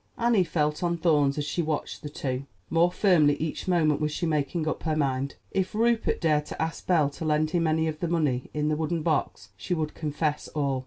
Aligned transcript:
Annie 0.17 0.43
felt 0.43 0.81
on 0.81 0.97
thorns 0.97 1.37
as 1.37 1.45
she 1.45 1.61
watched 1.61 2.01
the 2.01 2.09
two. 2.09 2.47
More 2.71 2.91
firmly 2.91 3.35
each 3.35 3.67
moment 3.67 4.01
was 4.01 4.11
she 4.11 4.25
making 4.25 4.67
up 4.67 4.81
her 4.81 4.95
mind. 4.95 5.35
If 5.51 5.75
Rupert 5.75 6.19
dared 6.19 6.47
to 6.47 6.59
ask 6.59 6.87
Belle 6.87 7.11
to 7.11 7.23
lend 7.25 7.51
him 7.51 7.67
any 7.67 7.87
of 7.87 7.99
the 7.99 8.07
money 8.07 8.49
in 8.51 8.67
the 8.69 8.75
wooden 8.75 9.03
box 9.03 9.49
she 9.57 9.75
would 9.75 9.93
confess 9.93 10.47
all. 10.55 10.79